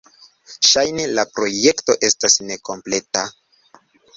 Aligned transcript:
Ŝajne 0.69 1.03
la 1.17 1.25
projekto 1.35 1.97
estas 2.09 2.41
nekompleta. 2.49 3.29